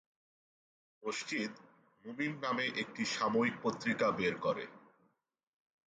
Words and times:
মসজিদ 1.03 1.51
"মুমিন" 2.05 2.33
নামে 2.43 2.65
একটি 2.81 3.03
সাময়িক 3.15 3.55
পত্রিকা 3.63 4.07
বের 4.11 4.35
করে। 4.39 4.65